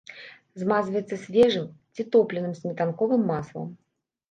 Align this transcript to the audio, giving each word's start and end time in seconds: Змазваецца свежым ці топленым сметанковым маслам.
Змазваецца 0.61 1.19
свежым 1.25 1.67
ці 1.95 2.07
топленым 2.17 2.59
сметанковым 2.63 3.21
маслам. 3.31 3.71